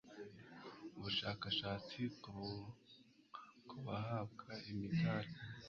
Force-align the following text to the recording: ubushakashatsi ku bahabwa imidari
ubushakashatsi 0.97 2.01
ku 3.67 3.77
bahabwa 3.85 4.49
imidari 4.71 5.31